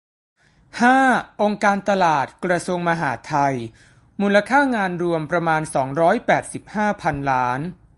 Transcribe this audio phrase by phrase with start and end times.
[0.81, 0.97] ห้า
[1.41, 3.55] องค์การตลาด กระทรวงมหาดไทย
[4.21, 7.59] มูลค่างานรวมประมาณ สองร้อยแปดสิบห้า พันล้าน